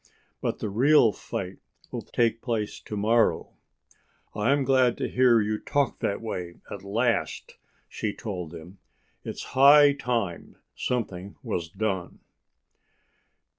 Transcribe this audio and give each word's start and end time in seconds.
But 0.41 0.57
the 0.57 0.69
real 0.71 1.13
fight 1.13 1.59
will 1.91 2.01
take 2.01 2.41
place 2.41 2.79
to 2.79 2.97
morrow." 2.97 3.51
"I'm 4.33 4.63
glad 4.63 4.97
to 4.97 5.07
hear 5.07 5.39
you 5.39 5.59
talk 5.59 5.99
that 5.99 6.21
way 6.21 6.55
at 6.71 6.81
last," 6.81 7.57
she 7.87 8.11
told 8.11 8.51
him. 8.51 8.79
"It's 9.23 9.43
high 9.53 9.93
time 9.93 10.55
something 10.73 11.35
was 11.43 11.69
done." 11.69 12.21